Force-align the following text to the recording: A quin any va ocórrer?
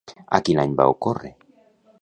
A 0.37 0.39
quin 0.47 0.61
any 0.63 0.73
va 0.81 0.89
ocórrer? 0.95 1.33